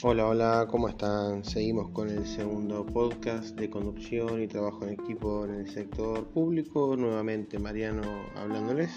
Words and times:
Hola, 0.00 0.28
hola, 0.28 0.68
¿cómo 0.70 0.88
están? 0.88 1.42
Seguimos 1.42 1.90
con 1.90 2.08
el 2.08 2.24
segundo 2.24 2.86
podcast 2.86 3.58
de 3.58 3.68
conducción 3.68 4.40
y 4.40 4.46
trabajo 4.46 4.84
en 4.84 4.90
equipo 4.90 5.44
en 5.44 5.56
el 5.56 5.68
sector 5.68 6.24
público. 6.28 6.94
Nuevamente 6.96 7.58
Mariano 7.58 8.02
hablándoles. 8.36 8.92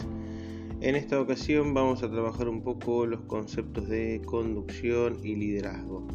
En 0.80 0.96
esta 0.96 1.20
ocasión 1.20 1.74
vamos 1.74 2.04
a 2.04 2.12
trabajar 2.12 2.48
un 2.48 2.62
poco 2.62 3.08
los 3.08 3.22
conceptos 3.22 3.90
de 3.90 4.22
conducción 4.28 5.18
y 5.24 5.36
liderazgo. 5.36 6.08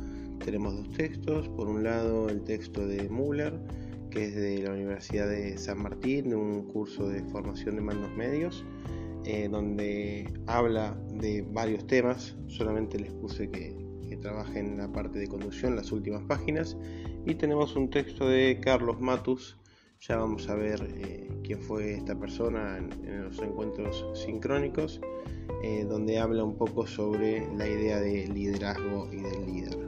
Tenemos 0.44 0.76
dos 0.76 0.92
textos. 0.92 1.48
Por 1.48 1.66
un 1.66 1.82
lado 1.82 2.28
el 2.28 2.44
texto 2.44 2.86
de 2.86 3.08
Müller, 3.08 3.58
que 4.10 4.26
es 4.26 4.36
de 4.36 4.62
la 4.62 4.70
Universidad 4.70 5.28
de 5.28 5.58
San 5.58 5.82
Martín, 5.82 6.30
de 6.30 6.36
un 6.36 6.62
curso 6.62 7.08
de 7.08 7.24
formación 7.24 7.74
de 7.74 7.82
mandos 7.82 8.12
medios. 8.16 8.64
Eh, 9.24 9.48
donde 9.50 10.32
habla 10.46 10.96
de 11.12 11.42
varios 11.42 11.84
temas, 11.88 12.36
solamente 12.46 13.00
les 13.00 13.10
puse 13.10 13.50
que, 13.50 13.85
trabaja 14.26 14.58
en 14.58 14.76
la 14.76 14.88
parte 14.88 15.20
de 15.20 15.28
conducción, 15.28 15.76
las 15.76 15.92
últimas 15.92 16.22
páginas. 16.24 16.76
Y 17.26 17.36
tenemos 17.36 17.76
un 17.76 17.90
texto 17.90 18.28
de 18.28 18.58
Carlos 18.60 19.00
Matus, 19.00 19.56
ya 20.00 20.16
vamos 20.16 20.48
a 20.48 20.56
ver 20.56 20.80
eh, 20.96 21.30
quién 21.44 21.62
fue 21.62 21.94
esta 21.94 22.18
persona 22.18 22.76
en, 22.78 23.22
los 23.22 23.38
encuentros 23.38 24.04
sincrónicos, 24.14 25.00
eh, 25.62 25.84
donde 25.88 26.18
habla 26.18 26.42
un 26.42 26.56
poco 26.56 26.86
sobre 26.88 27.46
la 27.56 27.68
idea 27.68 28.00
de 28.00 28.26
liderazgo 28.26 29.08
y 29.12 29.16
del 29.16 29.46
líder. 29.46 29.78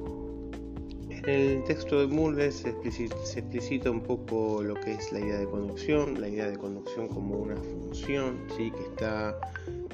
En 1.11 1.29
el 1.29 1.65
texto 1.65 2.01
de 2.01 2.07
Muller 2.07 2.53
se 2.53 2.71
explicita, 2.71 3.91
un 3.91 4.03
poco 4.03 4.63
lo 4.63 4.75
que 4.75 4.93
es 4.95 5.13
la 5.13 5.19
idea 5.19 5.39
de 5.39 5.47
conducción, 5.47 6.21
la 6.21 6.29
idea 6.29 6.49
de 6.49 6.57
conducción 6.57 7.09
como 7.09 7.35
una 7.35 7.57
función 7.57 8.47
¿sí? 8.57 8.71
que 8.71 8.85
está 8.85 9.39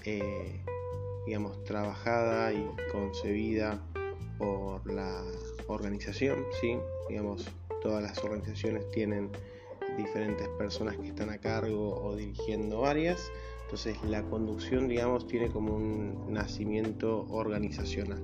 eh, 0.05 0.61
digamos, 1.27 1.65
trabajada 1.65 2.53
y 2.53 2.71
concebida 2.93 3.83
por 4.39 4.91
la 4.91 5.25
organización, 5.69 6.45
¿sí? 6.61 6.77
digamos, 7.09 7.47
todas 7.83 8.03
las 8.03 8.23
organizaciones 8.25 8.91
tienen 8.91 9.31
diferentes 9.97 10.49
personas 10.59 10.97
que 10.97 11.09
están 11.09 11.31
a 11.31 11.39
cargo 11.39 12.03
o 12.03 12.17
dirigiendo 12.17 12.85
áreas, 12.85 13.31
entonces 13.65 13.97
la 14.05 14.23
conducción, 14.25 14.89
digamos, 14.89 15.27
tiene 15.27 15.49
como 15.49 15.75
un 15.75 16.33
nacimiento 16.33 17.27
organizacional. 17.31 18.23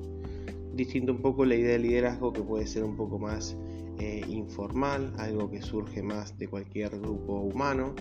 Distinto 0.74 1.12
un 1.12 1.20
poco 1.20 1.44
la 1.44 1.54
idea 1.54 1.72
de 1.72 1.78
liderazgo 1.78 2.32
que 2.32 2.42
puede 2.42 2.66
ser 2.66 2.84
un 2.84 2.96
poco 2.96 3.18
más 3.18 3.56
eh, 3.98 4.24
informal, 4.28 5.12
algo 5.18 5.50
que 5.50 5.60
surge 5.60 6.02
más 6.02 6.38
de 6.38 6.48
cualquier 6.48 6.98
grupo 7.00 7.34
humano, 7.34 7.94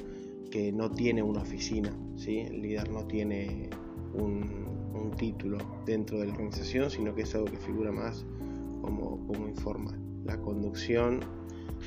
que 0.50 0.72
no 0.72 0.90
tiene 0.90 1.22
una 1.22 1.42
oficina, 1.42 1.92
¿sí? 2.16 2.40
el 2.40 2.62
líder 2.62 2.90
no 2.90 3.06
tiene 3.06 3.70
un, 4.14 4.69
un 5.00 5.12
título 5.12 5.58
dentro 5.86 6.20
de 6.20 6.28
la 6.28 6.34
organización, 6.34 6.90
sino 6.90 7.16
que 7.16 7.24
es 7.24 7.34
algo 7.36 7.46
que 7.46 7.58
figura 7.58 7.92
más 7.92 8.26
como, 8.82 9.26
como 9.28 9.48
informal. 9.48 10.00
La 10.26 10.40
conducción, 10.42 11.22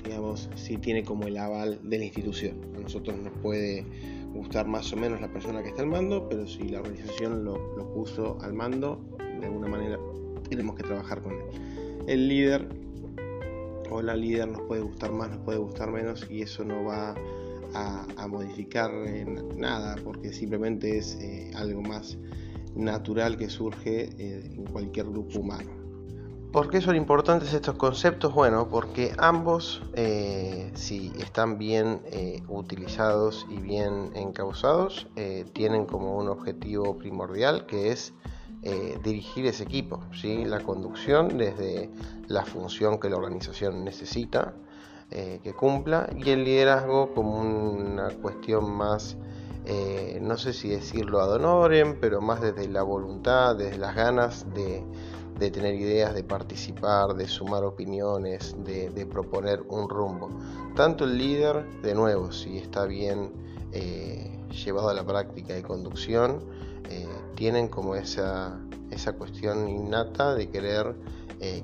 digamos, 0.04 0.50
sí 0.54 0.76
tiene 0.78 1.04
como 1.04 1.26
el 1.26 1.36
aval 1.36 1.80
de 1.82 1.98
la 1.98 2.04
institución. 2.04 2.56
A 2.76 2.80
nosotros 2.80 3.16
nos 3.18 3.32
puede 3.42 3.84
gustar 4.34 4.66
más 4.66 4.92
o 4.92 4.96
menos 4.96 5.20
la 5.20 5.32
persona 5.32 5.62
que 5.62 5.68
está 5.68 5.82
al 5.82 5.88
mando, 5.88 6.28
pero 6.28 6.46
si 6.46 6.68
la 6.68 6.80
organización 6.80 7.44
lo, 7.44 7.54
puso 7.94 8.38
al 8.40 8.54
mando, 8.54 9.00
de 9.18 9.46
alguna 9.46 9.68
manera 9.68 9.98
tenemos 10.48 10.74
que 10.76 10.82
trabajar 10.82 11.22
con 11.22 11.34
él. 11.34 11.42
El 12.06 12.28
líder 12.28 12.68
o 13.90 14.00
la 14.00 14.16
líder 14.16 14.48
nos 14.48 14.62
puede 14.62 14.80
gustar 14.80 15.12
más, 15.12 15.30
nos 15.30 15.40
puede 15.40 15.58
gustar 15.58 15.90
menos 15.92 16.26
y 16.30 16.42
eso 16.42 16.64
no 16.64 16.84
va 16.84 17.14
a, 17.74 18.06
a 18.16 18.26
modificar 18.26 18.90
nada 19.56 19.96
porque 20.02 20.32
simplemente 20.32 20.98
es 20.98 21.18
eh, 21.20 21.50
algo 21.54 21.82
más 21.82 22.18
natural 22.74 23.36
que 23.36 23.48
surge 23.48 24.10
eh, 24.18 24.52
en 24.54 24.64
cualquier 24.64 25.06
grupo 25.06 25.40
humano. 25.40 25.70
¿Por 26.52 26.68
qué 26.68 26.82
son 26.82 26.96
importantes 26.96 27.54
estos 27.54 27.76
conceptos? 27.76 28.34
Bueno, 28.34 28.68
porque 28.68 29.14
ambos, 29.16 29.82
eh, 29.94 30.70
si 30.74 31.10
están 31.18 31.56
bien 31.56 32.02
eh, 32.06 32.42
utilizados 32.48 33.46
y 33.48 33.56
bien 33.56 34.10
encausados, 34.14 35.08
tienen 35.54 35.86
como 35.86 36.18
un 36.18 36.28
objetivo 36.28 36.98
primordial 36.98 37.64
que 37.64 37.90
es 37.90 38.12
dirigir 39.02 39.46
ese 39.46 39.64
equipo, 39.64 40.04
¿sí? 40.14 40.44
la 40.44 40.60
conducción 40.60 41.36
desde 41.36 41.90
la 42.28 42.44
función 42.44 43.00
que 43.00 43.08
la 43.10 43.16
organización 43.16 43.82
necesita 43.82 44.54
que 45.10 45.52
cumpla 45.58 46.08
y 46.16 46.30
el 46.30 46.44
liderazgo 46.44 47.12
como 47.12 47.40
una 47.40 48.10
cuestión 48.10 48.70
más 48.70 49.16
eh, 49.64 50.18
no 50.20 50.36
sé 50.36 50.52
si 50.52 50.68
decirlo 50.68 51.20
ad 51.20 51.32
honorem, 51.32 51.98
pero 52.00 52.20
más 52.20 52.40
desde 52.40 52.68
la 52.68 52.82
voluntad, 52.82 53.54
desde 53.56 53.78
las 53.78 53.94
ganas 53.94 54.46
de, 54.54 54.84
tener 55.50 55.74
ideas, 55.74 56.14
de 56.14 56.22
participar, 56.22 57.14
de 57.14 57.26
sumar 57.26 57.64
opiniones, 57.64 58.54
de, 58.64 59.06
proponer 59.06 59.62
un 59.68 59.88
rumbo. 59.88 60.30
Tanto 60.76 61.04
el 61.04 61.18
líder, 61.18 61.64
de 61.82 61.94
nuevo, 61.94 62.32
si 62.32 62.58
está 62.58 62.86
bien 62.86 63.32
eh, 63.72 64.40
llevado 64.64 64.88
a 64.88 64.94
la 64.94 65.04
práctica 65.04 65.58
y 65.58 65.62
conducción, 65.62 66.40
eh, 66.88 67.08
tienen 67.34 67.68
como 67.68 67.96
esa, 67.96 68.60
esa 68.90 69.14
cuestión 69.14 69.68
innata 69.68 70.34
de 70.34 70.48
querer 70.48 70.94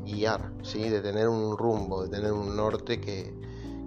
guiar, 0.04 0.50
¿sí? 0.64 0.88
de 0.88 1.00
tener 1.00 1.28
un 1.28 1.56
rumbo, 1.56 2.02
de 2.02 2.08
tener 2.08 2.32
un 2.32 2.56
norte 2.56 3.00
que, 3.00 3.32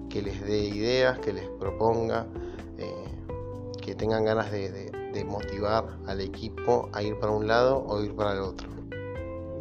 que 0.09 0.22
les 0.22 0.41
dé 0.41 0.59
ideas, 0.59 1.19
que 1.19 1.33
les 1.33 1.49
proponga 1.59 2.28
que 3.91 3.96
tengan 3.96 4.24
ganas 4.24 4.50
de, 4.50 5.25
motivar 5.25 5.84
al 6.07 6.22
equipo 6.22 6.90
a 6.94 7.03
ir 7.03 7.19
para 7.19 7.34
un 7.34 7.46
lado 7.46 7.84
o 7.85 8.02
ir 8.02 8.16
para 8.16 8.31
el 8.31 8.40
otro. 8.40 8.69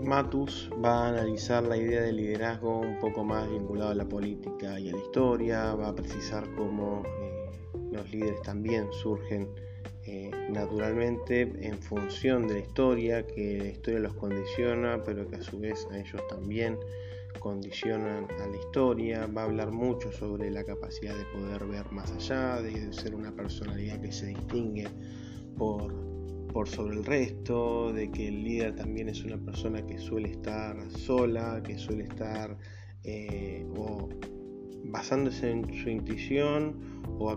Matus 0.04 0.70
va 0.82 1.06
a 1.06 1.08
analizar 1.08 1.64
la 1.64 1.76
idea 1.76 2.02
de 2.02 2.12
liderazgo 2.12 2.78
un 2.78 3.00
poco 3.00 3.24
más 3.24 3.50
vinculado 3.50 3.90
a 3.90 3.94
la 3.96 4.04
política 4.04 4.78
y 4.78 4.88
a 4.88 4.92
la 4.92 4.98
historia, 4.98 5.74
va 5.74 5.88
a 5.88 5.94
precisar 5.96 6.44
cómo 6.54 7.02
eh, 7.04 7.50
los 7.90 8.08
líderes 8.12 8.40
también 8.42 8.86
surgen 8.92 9.48
eh, 10.06 10.30
naturalmente 10.48 11.40
en 11.66 11.76
función 11.82 12.46
de 12.46 12.54
la 12.54 12.60
historia, 12.60 13.26
que 13.26 13.58
la 13.58 13.66
historia 13.66 13.98
los 13.98 14.14
condiciona, 14.14 15.02
pero 15.04 15.26
que 15.28 15.36
a 15.36 15.42
su 15.42 15.58
vez 15.58 15.88
a 15.90 15.98
ellos 15.98 16.22
también 16.28 16.78
condicionan 17.38 18.26
a 18.30 18.46
la 18.46 18.56
historia, 18.56 19.26
va 19.26 19.42
a 19.42 19.44
hablar 19.44 19.70
mucho 19.70 20.10
sobre 20.12 20.50
la 20.50 20.64
capacidad 20.64 21.16
de 21.16 21.24
poder 21.26 21.64
ver 21.66 21.90
más 21.92 22.10
allá, 22.12 22.60
de 22.60 22.92
ser 22.92 23.14
una 23.14 23.32
personalidad 23.34 24.00
que 24.00 24.12
se 24.12 24.26
distingue 24.26 24.88
por, 25.56 25.94
por 26.52 26.68
sobre 26.68 26.96
el 26.96 27.04
resto, 27.04 27.92
de 27.92 28.10
que 28.10 28.28
el 28.28 28.44
líder 28.44 28.74
también 28.74 29.08
es 29.08 29.24
una 29.24 29.38
persona 29.38 29.86
que 29.86 29.98
suele 29.98 30.30
estar 30.30 30.90
sola, 30.90 31.62
que 31.62 31.78
suele 31.78 32.04
estar 32.04 32.56
eh, 33.04 33.66
o 33.76 34.08
basándose 34.84 35.50
en 35.50 35.72
su 35.74 35.88
intuición 35.88 37.02
o 37.18 37.30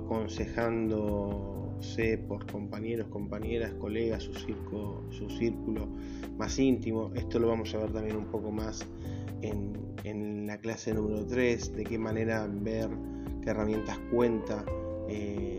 aconsejándose 1.83 2.17
por 2.27 2.45
compañeros, 2.51 3.07
compañeras, 3.09 3.73
colegas, 3.73 4.23
su, 4.23 4.33
circo, 4.33 5.03
su 5.11 5.29
círculo 5.29 5.87
más 6.37 6.57
íntimo. 6.57 7.11
Esto 7.15 7.39
lo 7.39 7.47
vamos 7.49 7.73
a 7.75 7.79
ver 7.79 7.91
también 7.91 8.15
un 8.17 8.25
poco 8.25 8.51
más 8.51 8.85
en, 9.41 9.73
la 10.47 10.57
clase 10.57 10.93
número 10.93 11.25
3, 11.25 11.75
de 11.75 11.83
qué 11.83 11.97
manera 11.97 12.47
ver 12.47 12.89
qué 13.41 13.49
herramientas 13.49 13.97
cuenta 14.11 14.65
eh, 15.07 15.57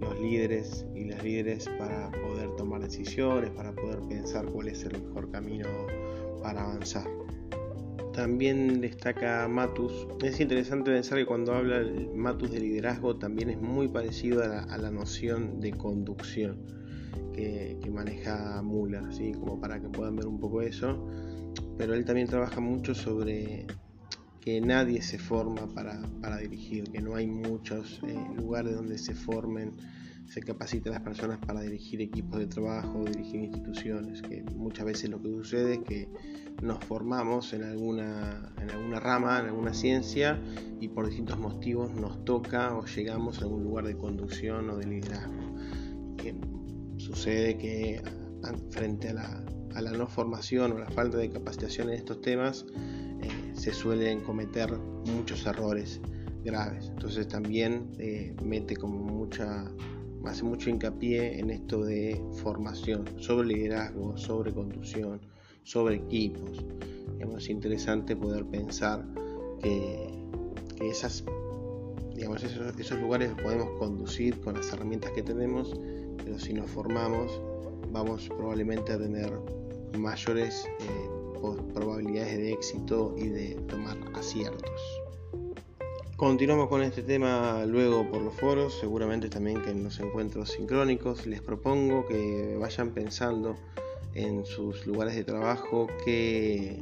los 0.00 0.18
líderes 0.20 0.86
y 0.94 1.04
las 1.04 1.22
líderes 1.22 1.68
para 1.78 2.10
poder 2.12 2.54
tomar 2.56 2.80
decisiones, 2.80 3.50
para 3.50 3.72
poder 3.74 4.00
pensar 4.08 4.46
cuál 4.46 4.68
es 4.68 4.84
el 4.84 5.02
mejor 5.02 5.30
camino 5.30 5.68
para 6.42 6.62
avanzar. 6.62 7.23
También 8.14 8.80
destaca 8.80 9.46
Matus. 9.48 10.06
Es 10.22 10.40
interesante 10.40 10.90
pensar 10.92 11.18
que 11.18 11.26
cuando 11.26 11.52
habla 11.54 11.82
Matus 12.14 12.50
de 12.50 12.60
liderazgo 12.60 13.16
también 13.16 13.50
es 13.50 13.60
muy 13.60 13.88
parecido 13.88 14.42
a 14.42 14.78
la, 14.78 14.90
noción 14.90 15.60
de 15.60 15.72
conducción 15.72 16.58
que, 17.32 17.76
maneja 17.90 18.62
Muller, 18.62 19.12
¿sí? 19.12 19.32
como 19.32 19.60
para 19.60 19.80
que 19.80 19.88
puedan 19.88 20.16
ver 20.16 20.26
un 20.26 20.40
poco 20.40 20.62
eso 20.62 21.04
pero 21.76 21.94
él 21.94 22.04
también 22.04 22.28
trabaja 22.28 22.60
mucho 22.60 22.94
sobre 22.94 23.66
que 24.44 24.60
nadie 24.60 25.00
se 25.00 25.18
forma 25.18 25.66
para, 25.68 26.36
dirigir, 26.36 26.90
que 26.90 27.00
no 27.00 27.14
hay 27.16 27.26
muchos 27.26 28.02
eh, 28.06 28.14
lugares 28.36 28.76
donde 28.76 28.98
se 28.98 29.14
formen, 29.14 29.72
se 30.26 30.42
capaciten 30.42 30.92
las 30.92 31.00
personas 31.00 31.38
para 31.38 31.62
dirigir 31.62 32.02
equipos 32.02 32.38
de 32.40 32.46
trabajo, 32.46 33.04
dirigir 33.04 33.42
instituciones, 33.42 34.20
que 34.20 34.42
muchas 34.54 34.84
veces 34.84 35.08
lo 35.08 35.22
que 35.22 35.28
sucede 35.30 35.74
es 35.74 35.78
que 35.80 36.08
nos 36.62 36.84
formamos 36.84 37.54
en 37.54 37.64
alguna, 37.64 38.52
en 38.60 38.70
alguna 38.70 39.00
rama, 39.00 39.40
en 39.40 39.46
alguna 39.46 39.72
ciencia 39.72 40.38
y 40.78 40.88
por 40.88 41.06
distintos 41.06 41.38
motivos 41.38 41.94
nos 41.94 42.22
toca 42.26 42.76
o 42.76 42.84
llegamos 42.84 43.38
a 43.38 43.44
algún 43.44 43.64
lugar 43.64 43.86
de 43.86 43.96
conducción 43.96 44.68
o 44.68 44.76
de 44.76 44.86
liderazgo. 44.86 45.56
Que 46.18 46.34
sucede 46.98 47.56
que 47.56 48.02
frente 48.70 49.08
a 49.08 49.14
la 49.14 49.44
a 49.74 49.82
la 49.82 49.90
no 49.92 50.06
formación 50.06 50.72
o 50.72 50.78
la 50.78 50.88
falta 50.90 51.18
de 51.18 51.30
capacitación 51.30 51.88
en 51.88 51.96
estos 51.96 52.20
temas, 52.20 52.64
eh, 53.22 53.43
se 53.64 53.72
suelen 53.72 54.20
cometer 54.20 54.76
muchos 55.06 55.46
errores 55.46 55.98
graves. 56.44 56.88
Entonces 56.90 57.26
también 57.26 57.90
eh, 57.98 58.36
mete 58.44 58.76
como 58.76 58.98
mucha, 58.98 59.64
hace 60.26 60.44
mucho 60.44 60.68
hincapié 60.68 61.38
en 61.38 61.48
esto 61.48 61.82
de 61.82 62.22
formación, 62.42 63.06
sobre 63.16 63.48
liderazgo, 63.48 64.18
sobre 64.18 64.52
conducción, 64.52 65.18
sobre 65.62 65.94
equipos. 65.94 66.62
es 67.38 67.48
interesante 67.48 68.14
poder 68.14 68.44
pensar 68.44 69.02
que, 69.62 70.12
esas, 70.82 71.24
digamos, 72.14 72.44
esos, 72.44 73.00
lugares 73.00 73.30
los 73.30 73.40
podemos 73.40 73.78
conducir 73.78 74.38
con 74.40 74.56
las 74.56 74.70
herramientas 74.74 75.10
que 75.12 75.22
tenemos, 75.22 75.74
pero 76.22 76.38
si 76.38 76.52
nos 76.52 76.70
formamos 76.70 77.40
vamos 77.90 78.28
probablemente 78.28 78.92
a 78.92 78.98
tener 78.98 79.32
mayores 79.96 80.66
eh, 80.80 81.13
probabilidades 81.74 82.36
de 82.36 82.52
éxito 82.52 83.14
y 83.16 83.28
de 83.28 83.54
tomar 83.68 83.96
aciertos. 84.14 84.80
Continuamos 86.16 86.68
con 86.68 86.82
este 86.82 87.02
tema 87.02 87.64
luego 87.66 88.08
por 88.08 88.22
los 88.22 88.34
foros, 88.34 88.78
seguramente 88.78 89.28
también 89.28 89.60
que 89.62 89.70
en 89.70 89.82
los 89.82 89.98
encuentros 89.98 90.50
sincrónicos 90.50 91.26
les 91.26 91.42
propongo 91.42 92.06
que 92.06 92.56
vayan 92.58 92.90
pensando 92.92 93.56
en 94.14 94.46
sus 94.46 94.86
lugares 94.86 95.16
de 95.16 95.24
trabajo 95.24 95.88
qué, 96.04 96.78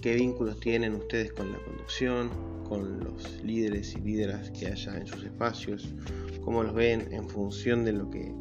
qué 0.00 0.14
vínculos 0.14 0.58
tienen 0.58 0.94
ustedes 0.94 1.32
con 1.32 1.52
la 1.52 1.58
conducción, 1.64 2.28
con 2.68 3.00
los 3.00 3.40
líderes 3.44 3.94
y 3.94 4.00
líderas 4.00 4.50
que 4.50 4.66
haya 4.66 4.96
en 4.96 5.06
sus 5.06 5.22
espacios, 5.24 5.94
cómo 6.44 6.64
los 6.64 6.74
ven 6.74 7.12
en 7.12 7.28
función 7.28 7.84
de 7.84 7.92
lo 7.92 8.10
que, 8.10 8.34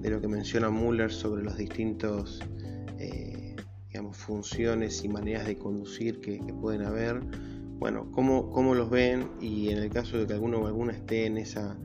de 0.00 0.10
lo 0.10 0.20
que 0.20 0.26
menciona 0.26 0.70
Muller 0.70 1.12
sobre 1.12 1.44
los 1.44 1.56
distintos 1.56 2.40
eh, 2.98 3.37
funciones 4.12 5.04
y 5.04 5.08
maneras 5.08 5.46
de 5.46 5.58
conducir 5.58 6.20
que, 6.20 6.38
pueden 6.60 6.82
haber 6.82 7.20
bueno, 7.78 8.10
cómo, 8.10 8.50
cómo, 8.50 8.74
los 8.74 8.90
ven 8.90 9.30
y 9.40 9.70
en 9.70 9.78
el 9.78 9.90
caso 9.90 10.18
de 10.18 10.26
que 10.26 10.32
alguno 10.32 10.58
o 10.58 10.66
alguna 10.66 10.92
esté 10.92 11.26
en, 11.26 11.38
esa, 11.38 11.76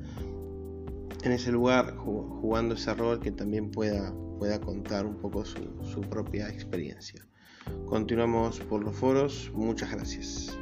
en 1.24 1.32
ese 1.32 1.52
lugar 1.52 1.96
jugando 1.96 2.74
ese 2.76 2.94
rol 2.96 3.20
que 3.20 3.32
también 3.32 3.70
pueda, 3.70 4.12
pueda 4.40 4.60
contar 4.60 5.06
un 5.06 5.18
poco 5.18 5.46
su 5.46 6.02
propia 6.10 6.50
experiencia. 6.50 7.24
Continuamos 7.86 8.60
por 8.60 8.84
los 8.84 8.96
foros, 8.96 9.52
muchas 9.54 9.92
gracias. 9.92 10.58